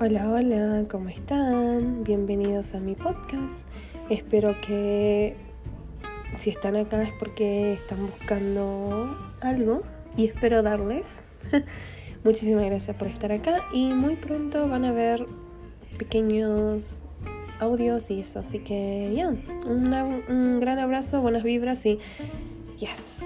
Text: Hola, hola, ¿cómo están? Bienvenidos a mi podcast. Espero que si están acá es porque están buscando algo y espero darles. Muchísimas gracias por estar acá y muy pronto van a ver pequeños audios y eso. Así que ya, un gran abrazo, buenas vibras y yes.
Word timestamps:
Hola, 0.00 0.30
hola, 0.30 0.84
¿cómo 0.88 1.08
están? 1.08 2.04
Bienvenidos 2.04 2.72
a 2.76 2.78
mi 2.78 2.94
podcast. 2.94 3.64
Espero 4.08 4.54
que 4.60 5.34
si 6.36 6.50
están 6.50 6.76
acá 6.76 7.02
es 7.02 7.10
porque 7.18 7.72
están 7.72 8.06
buscando 8.06 9.18
algo 9.40 9.82
y 10.16 10.26
espero 10.26 10.62
darles. 10.62 11.16
Muchísimas 12.24 12.66
gracias 12.66 12.96
por 12.96 13.08
estar 13.08 13.32
acá 13.32 13.64
y 13.72 13.88
muy 13.88 14.14
pronto 14.14 14.68
van 14.68 14.84
a 14.84 14.92
ver 14.92 15.26
pequeños 15.98 17.00
audios 17.58 18.08
y 18.12 18.20
eso. 18.20 18.38
Así 18.38 18.60
que 18.60 19.12
ya, 19.16 19.30
un 19.66 20.60
gran 20.60 20.78
abrazo, 20.78 21.20
buenas 21.20 21.42
vibras 21.42 21.84
y 21.86 21.98
yes. 22.78 23.24